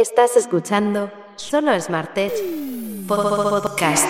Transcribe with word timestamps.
Estás 0.00 0.34
escuchando 0.34 1.12
Solo 1.36 1.78
Smart 1.78 2.14
Tech 2.14 2.32
Podcast. 3.06 4.06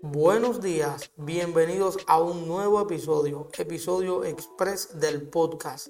Buenos 0.00 0.62
días, 0.62 1.10
bienvenidos 1.16 1.98
a 2.06 2.22
un 2.22 2.48
nuevo 2.48 2.80
episodio, 2.80 3.50
episodio 3.58 4.24
express 4.24 4.98
del 4.98 5.28
podcast. 5.28 5.88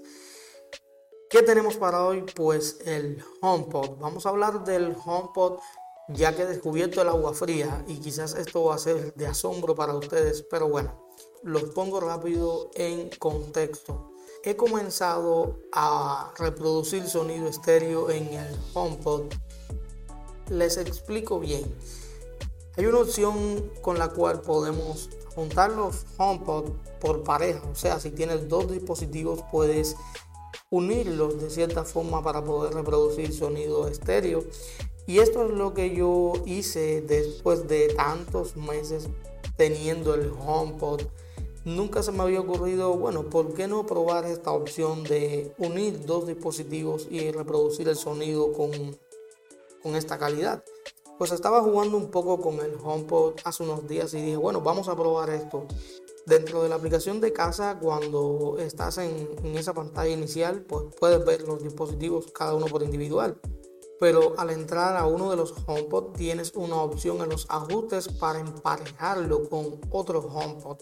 ¿Qué 1.30 1.43
tenemos 1.43 1.77
para 1.77 2.05
hoy? 2.05 2.25
Pues 2.34 2.80
el 2.84 3.23
HomePod. 3.41 4.00
Vamos 4.00 4.27
a 4.27 4.30
hablar 4.30 4.64
del 4.64 4.96
HomePod 5.05 5.61
ya 6.09 6.34
que 6.34 6.43
he 6.43 6.46
descubierto 6.46 7.00
el 7.00 7.09
agua 7.09 7.32
fría 7.34 7.84
y 7.89 7.98
quizás 7.98 8.34
esto 8.34 8.64
va 8.64 8.75
a 8.75 8.79
ser 8.79 9.14
de 9.14 9.26
asombro 9.26 9.75
para 9.75 9.94
ustedes, 9.94 10.43
pero 10.50 10.68
bueno, 10.68 11.08
los 11.43 11.64
pongo 11.64 12.00
rápido 12.00 12.71
en 12.75 13.11
contexto. 13.18 14.11
He 14.43 14.57
comenzado 14.57 15.61
a 15.72 16.32
reproducir 16.39 17.08
sonido 17.08 17.49
estéreo 17.49 18.11
en 18.11 18.29
el 18.35 18.57
HomePod. 18.75 19.32
Les 20.50 20.77
explico 20.77 21.40
bien. 21.40 21.64
Hay 22.77 22.85
una 22.85 22.99
opción 22.99 23.71
con 23.80 23.99
la 23.99 24.08
cual 24.08 24.43
podemos 24.43 25.08
juntar 25.35 25.71
los 25.71 26.05
HomePod 26.18 26.72
por 27.00 27.25
pareja, 27.25 27.63
o 27.71 27.75
sea, 27.75 27.99
si 27.99 28.11
tienes 28.11 28.49
dos 28.49 28.71
dispositivos 28.71 29.41
puedes 29.50 29.96
unirlos 30.71 31.41
de 31.41 31.50
cierta 31.50 31.85
forma 31.85 32.22
para 32.22 32.44
poder 32.44 32.75
reproducir 32.75 33.33
sonido 33.33 33.89
estéreo 33.89 34.44
y 35.06 35.19
esto 35.19 35.44
es 35.44 35.50
lo 35.50 35.75
que 35.75 35.94
yo 35.94 36.33
hice 36.47 37.03
después 37.03 37.69
de 37.69 37.89
tantos 37.94 38.56
meses 38.56 39.08
teniendo 39.56 40.14
el 40.14 40.33
HomePod. 40.33 41.02
Nunca 41.64 42.02
se 42.02 42.12
me 42.12 42.22
había 42.22 42.41
ocurrido, 42.41 42.94
bueno, 42.94 43.25
¿por 43.25 43.55
qué 43.55 43.66
no 43.66 43.86
probar 43.86 44.27
esta 44.27 44.52
opción 44.52 45.02
de 45.05 45.55
unir 45.58 46.05
dos 46.05 46.27
dispositivos 46.27 47.06
y 47.10 47.30
reproducir 47.30 47.88
el 47.88 47.97
sonido 47.97 48.52
con, 48.52 48.70
con 49.82 49.97
esta 49.97 50.19
calidad? 50.19 50.62
Pues 51.19 51.32
estaba 51.32 51.62
jugando 51.62 51.97
un 51.97 52.10
poco 52.10 52.41
con 52.41 52.60
el 52.60 52.75
HomePod 52.82 53.34
hace 53.44 53.62
unos 53.62 53.86
días 53.86 54.12
y 54.14 54.20
dije, 54.20 54.36
bueno, 54.36 54.60
vamos 54.60 54.88
a 54.88 54.97
probar 54.97 55.30
esto. 55.30 55.66
Dentro 56.27 56.62
de 56.62 56.70
la 56.70 56.77
aplicación 56.77 57.20
de 57.20 57.32
casa, 57.32 57.78
cuando 57.80 58.56
estás 58.58 58.98
en, 58.98 59.28
en 59.42 59.56
esa 59.56 59.75
pantalla 59.75 60.10
inicial, 60.10 60.62
pues 60.62 60.86
puedes 60.98 61.25
ver 61.25 61.42
los 61.42 61.62
dispositivos 61.62 62.32
cada 62.32 62.55
uno 62.55 62.66
por 62.66 62.82
individual 62.82 63.38
pero 64.05 64.34
al 64.36 64.50
entrar 64.50 64.98
a 64.98 65.06
uno 65.06 65.30
de 65.30 65.36
los 65.38 65.55
HomePod 65.66 66.12
tienes 66.12 66.52
una 66.55 66.77
opción 66.77 67.22
en 67.22 67.30
los 67.30 67.47
ajustes 67.48 68.06
para 68.06 68.38
emparejarlo 68.38 69.48
con 69.48 69.80
otro 69.91 70.20
HomePod. 70.20 70.77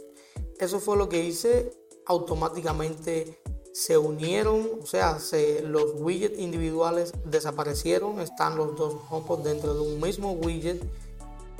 Eso 0.58 0.80
fue 0.80 0.96
lo 0.96 1.08
que 1.08 1.22
hice, 1.22 1.70
automáticamente 2.06 3.40
se 3.72 3.96
unieron, 3.96 4.68
o 4.82 4.86
sea, 4.86 5.18
los 5.62 5.92
widgets 6.00 6.36
individuales 6.36 7.12
desaparecieron, 7.24 8.18
están 8.18 8.56
los 8.56 8.74
dos 8.74 8.96
HomePod 9.08 9.44
dentro 9.44 9.72
de 9.72 9.80
un 9.82 10.00
mismo 10.00 10.32
widget, 10.32 10.82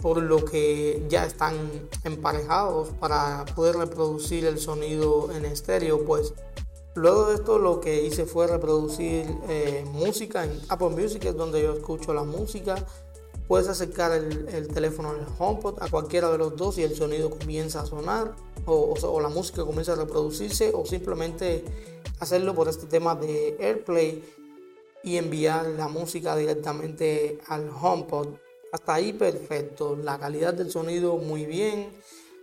por 0.03 0.21
lo 0.21 0.45
que 0.45 1.07
ya 1.09 1.25
están 1.27 1.89
emparejados 2.03 2.89
para 2.99 3.45
poder 3.55 3.77
reproducir 3.77 4.47
el 4.47 4.59
sonido 4.59 5.31
en 5.31 5.45
estéreo, 5.45 6.05
pues 6.05 6.35
Luego 6.95 7.27
de 7.27 7.37
esto 7.37 7.59
lo 7.59 7.81
que 7.81 8.03
hice 8.05 8.27
fue 8.27 8.47
reproducir 8.47 9.25
eh, 9.49 9.85
música 9.93 10.45
en 10.45 10.61
Apple 10.69 10.91
Music, 10.91 11.25
es 11.25 11.37
donde 11.37 11.63
yo 11.63 11.73
escucho 11.73 12.13
la 12.13 12.23
música. 12.23 12.75
Puedes 13.49 13.69
acercar 13.69 14.13
el, 14.13 14.69
teléfono 14.69 15.11
al 15.11 15.27
HomePod 15.39 15.83
a 15.83 15.89
cualquiera 15.89 16.31
de 16.31 16.39
los 16.39 16.57
dos 16.57 16.77
y 16.79 16.83
el 16.83 16.95
sonido 16.95 17.31
comienza 17.31 17.81
a 17.81 17.87
sonar 17.87 18.35
o, 18.67 18.95
o, 19.01 19.21
la 19.21 19.29
música 19.29 19.65
comienza 19.65 19.93
a 19.93 19.97
reproducirse 19.97 20.71
o 20.75 20.85
simplemente 20.87 21.65
hacerlo 22.21 22.55
por 22.55 22.69
este 22.69 22.87
tema 22.87 23.15
de 23.15 23.57
AirPlay 23.59 24.23
y 25.03 25.17
enviar 25.17 25.67
la 25.67 25.89
música 25.89 26.37
directamente 26.37 27.39
al 27.49 27.71
HomePod. 27.71 28.29
Hasta 28.71 28.95
ahí 28.95 29.13
perfecto, 29.13 29.97
la 29.97 30.19
calidad 30.19 30.55
del 30.55 30.71
sonido 30.71 31.17
muy 31.17 31.47
bien, 31.47 31.91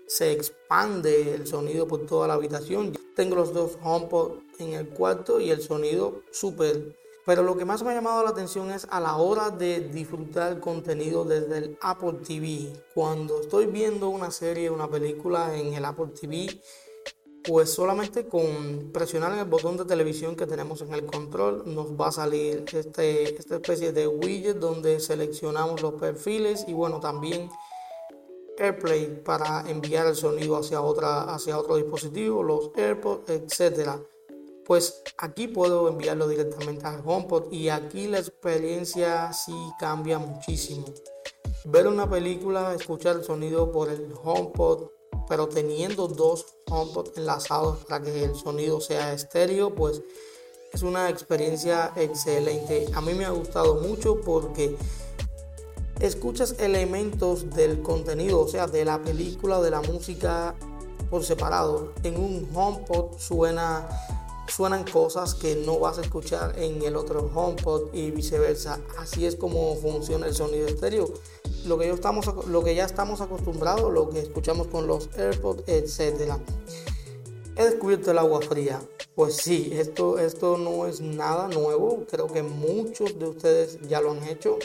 se 0.07 0.31
expande 0.31 1.35
el 1.35 1.47
sonido 1.47 1.87
por 1.87 2.05
toda 2.05 2.27
la 2.27 2.33
habitación. 2.33 2.93
Tengo 3.19 3.35
los 3.35 3.51
dos 3.51 3.77
HomePod 3.83 4.37
en 4.59 4.75
el 4.75 4.87
cuarto 4.87 5.41
y 5.41 5.51
el 5.51 5.61
sonido 5.61 6.21
súper. 6.31 6.95
Pero 7.25 7.43
lo 7.43 7.57
que 7.57 7.65
más 7.65 7.83
me 7.83 7.91
ha 7.91 7.93
llamado 7.93 8.23
la 8.23 8.29
atención 8.29 8.71
es 8.71 8.87
a 8.89 9.01
la 9.01 9.17
hora 9.17 9.49
de 9.49 9.81
disfrutar 9.81 10.61
contenido 10.61 11.25
desde 11.25 11.57
el 11.57 11.77
Apple 11.81 12.19
TV. 12.25 12.71
Cuando 12.95 13.41
estoy 13.41 13.65
viendo 13.65 14.07
una 14.07 14.31
serie, 14.31 14.69
una 14.69 14.87
película 14.87 15.53
en 15.57 15.73
el 15.73 15.83
Apple 15.83 16.13
TV, 16.17 16.61
pues 17.43 17.73
solamente 17.73 18.25
con 18.25 18.89
presionar 18.93 19.37
el 19.37 19.43
botón 19.43 19.75
de 19.75 19.83
televisión 19.83 20.37
que 20.37 20.47
tenemos 20.47 20.81
en 20.81 20.93
el 20.93 21.05
control 21.05 21.63
nos 21.65 21.99
va 21.99 22.07
a 22.07 22.11
salir 22.13 22.63
este, 22.71 23.35
esta 23.37 23.55
especie 23.55 23.91
de 23.91 24.07
widget 24.07 24.59
donde 24.59 25.01
seleccionamos 25.01 25.81
los 25.81 25.95
perfiles 25.95 26.63
y 26.69 26.73
bueno 26.73 27.01
también 27.01 27.49
AirPlay 28.59 29.23
para 29.23 29.69
enviar 29.69 30.07
el 30.07 30.15
sonido 30.15 30.57
hacia, 30.57 30.81
otra, 30.81 31.23
hacia 31.33 31.57
otro 31.57 31.77
dispositivo, 31.77 32.43
los 32.43 32.71
AirPods, 32.75 33.29
etc. 33.29 33.91
Pues 34.65 35.01
aquí 35.17 35.47
puedo 35.47 35.87
enviarlo 35.87 36.27
directamente 36.27 36.85
al 36.85 37.01
HomePod 37.03 37.51
y 37.51 37.69
aquí 37.69 38.07
la 38.07 38.19
experiencia 38.19 39.33
sí 39.33 39.55
cambia 39.79 40.19
muchísimo. 40.19 40.85
Ver 41.65 41.87
una 41.87 42.09
película, 42.09 42.73
escuchar 42.73 43.17
el 43.17 43.23
sonido 43.23 43.71
por 43.71 43.89
el 43.89 44.13
HomePod, 44.23 44.89
pero 45.27 45.47
teniendo 45.47 46.07
dos 46.07 46.45
HomePod 46.69 47.17
enlazados 47.17 47.85
para 47.85 48.03
que 48.03 48.23
el 48.23 48.35
sonido 48.35 48.79
sea 48.79 49.13
estéreo, 49.13 49.73
pues 49.73 50.01
es 50.71 50.83
una 50.83 51.09
experiencia 51.09 51.91
excelente. 51.95 52.87
A 52.93 53.01
mí 53.01 53.13
me 53.13 53.25
ha 53.25 53.31
gustado 53.31 53.75
mucho 53.75 54.21
porque 54.21 54.75
escuchas 55.99 56.55
elementos 56.59 57.49
del 57.49 57.81
contenido, 57.81 58.41
o 58.41 58.47
sea, 58.47 58.67
de 58.67 58.85
la 58.85 59.01
película, 59.01 59.61
de 59.61 59.71
la 59.71 59.81
música 59.81 60.55
por 61.09 61.23
separado. 61.23 61.93
En 62.03 62.17
un 62.17 62.49
HomePod 62.53 63.17
suena, 63.17 63.87
suenan 64.47 64.85
cosas 64.85 65.35
que 65.35 65.55
no 65.55 65.79
vas 65.79 65.97
a 65.97 66.01
escuchar 66.01 66.57
en 66.57 66.81
el 66.83 66.95
otro 66.95 67.29
HomePod 67.33 67.93
y 67.93 68.11
viceversa. 68.11 68.79
Así 68.97 69.25
es 69.25 69.35
como 69.35 69.75
funciona 69.75 70.27
el 70.27 70.35
sonido 70.35 70.67
estéreo. 70.67 71.11
Lo 71.65 71.77
que, 71.77 71.89
estamos, 71.89 72.25
lo 72.47 72.63
que 72.63 72.75
ya 72.75 72.85
estamos 72.85 73.19
acostumbrados, 73.19 73.91
lo 73.91 74.09
que 74.09 74.19
escuchamos 74.19 74.67
con 74.67 74.87
los 74.87 75.09
AirPods, 75.17 75.63
etc. 75.67 76.33
He 77.57 77.65
descubierto 77.65 78.11
el 78.11 78.17
agua 78.17 78.39
fría. 78.41 78.81
Pues 79.15 79.35
sí, 79.35 79.71
esto, 79.73 80.17
esto 80.17 80.57
no 80.57 80.85
es 80.85 81.01
nada 81.01 81.49
nuevo. 81.49 82.05
Creo 82.09 82.27
que 82.27 82.41
muchos 82.41 83.19
de 83.19 83.27
ustedes 83.27 83.79
ya 83.89 83.99
lo 83.99 84.11
han 84.11 84.23
hecho. 84.23 84.57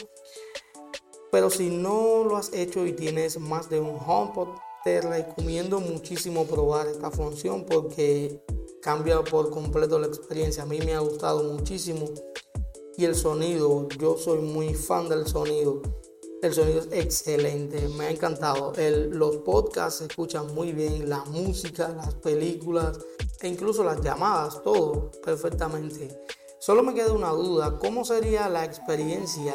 Pero 1.35 1.49
si 1.49 1.69
no 1.69 2.23
lo 2.23 2.37
has 2.37 2.53
hecho 2.53 2.85
y 2.85 2.93
tienes 2.93 3.37
más 3.37 3.69
de 3.69 3.81
un 3.81 3.99
HomePod, 3.99 4.55
te 4.85 5.01
recomiendo 5.01 5.81
muchísimo 5.81 6.45
probar 6.45 6.87
esta 6.87 7.11
función 7.11 7.65
porque 7.65 8.41
cambia 8.81 9.21
por 9.21 9.49
completo 9.49 9.99
la 9.99 10.07
experiencia. 10.07 10.63
A 10.63 10.65
mí 10.65 10.79
me 10.79 10.93
ha 10.93 10.99
gustado 10.99 11.43
muchísimo. 11.43 12.05
Y 12.95 13.03
el 13.03 13.15
sonido, 13.15 13.85
yo 13.99 14.17
soy 14.17 14.39
muy 14.39 14.75
fan 14.75 15.09
del 15.09 15.27
sonido. 15.27 15.81
El 16.41 16.53
sonido 16.53 16.79
es 16.79 16.87
excelente, 16.93 17.85
me 17.89 18.05
ha 18.05 18.11
encantado. 18.11 18.71
los 19.09 19.35
podcasts 19.39 19.99
se 19.99 20.05
escuchan 20.05 20.55
muy 20.55 20.71
bien, 20.71 21.09
la 21.09 21.25
música, 21.25 21.89
las 21.89 22.13
películas 22.13 22.97
e 23.41 23.49
incluso 23.49 23.83
las 23.83 23.99
llamadas, 23.99 24.63
todo 24.63 25.11
perfectamente. 25.21 26.17
Solo 26.59 26.81
me 26.81 26.93
queda 26.93 27.11
una 27.11 27.31
duda, 27.31 27.77
¿cómo 27.77 28.05
sería 28.05 28.47
la 28.47 28.63
experiencia 28.63 29.53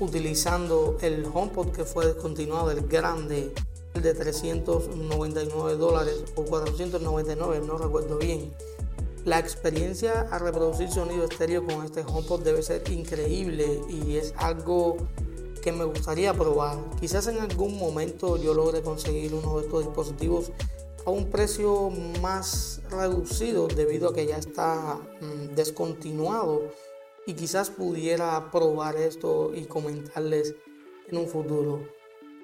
utilizando 0.00 0.96
el 1.00 1.26
HomePod 1.32 1.72
que 1.72 1.84
fue 1.84 2.06
descontinuado, 2.06 2.70
el 2.70 2.86
grande, 2.86 3.52
el 3.94 4.02
de 4.02 4.14
399 4.14 5.76
dólares 5.76 6.24
o 6.36 6.44
499, 6.44 7.66
no 7.66 7.78
recuerdo 7.78 8.18
bien. 8.18 8.52
La 9.24 9.38
experiencia 9.38 10.22
a 10.30 10.38
reproducir 10.38 10.90
sonido 10.90 11.24
estéreo 11.24 11.64
con 11.64 11.84
este 11.84 12.02
HomePod 12.02 12.42
debe 12.42 12.62
ser 12.62 12.88
increíble 12.90 13.80
y 13.88 14.16
es 14.16 14.32
algo 14.36 14.96
que 15.62 15.72
me 15.72 15.84
gustaría 15.84 16.32
probar. 16.32 16.78
Quizás 17.00 17.26
en 17.26 17.38
algún 17.38 17.78
momento 17.78 18.36
yo 18.36 18.54
logre 18.54 18.80
conseguir 18.80 19.34
uno 19.34 19.58
de 19.58 19.66
estos 19.66 19.84
dispositivos 19.84 20.52
a 21.04 21.10
un 21.10 21.30
precio 21.30 21.90
más 22.22 22.80
reducido 22.90 23.66
debido 23.68 24.10
a 24.10 24.14
que 24.14 24.26
ya 24.26 24.36
está 24.36 24.98
mm, 25.20 25.54
descontinuado 25.54 26.62
y 27.28 27.34
quizás 27.34 27.68
pudiera 27.68 28.50
probar 28.50 28.96
esto 28.96 29.52
y 29.54 29.66
comentarles 29.66 30.54
en 31.08 31.18
un 31.18 31.28
futuro. 31.28 31.86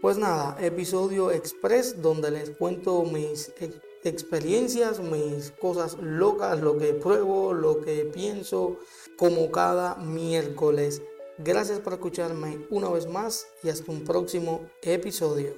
Pues 0.02 0.18
nada, 0.18 0.58
episodio 0.60 1.30
express 1.30 2.02
donde 2.02 2.30
les 2.30 2.50
cuento 2.50 3.02
mis 3.04 3.50
experiencias, 4.04 5.00
mis 5.00 5.52
cosas 5.52 5.96
locas, 6.02 6.60
lo 6.60 6.76
que 6.76 6.92
pruebo, 6.92 7.54
lo 7.54 7.80
que 7.80 8.04
pienso, 8.04 8.76
como 9.16 9.50
cada 9.50 9.94
miércoles. 9.94 11.00
Gracias 11.38 11.80
por 11.80 11.94
escucharme 11.94 12.66
una 12.68 12.90
vez 12.90 13.08
más 13.08 13.46
y 13.62 13.70
hasta 13.70 13.90
un 13.90 14.04
próximo 14.04 14.68
episodio. 14.82 15.54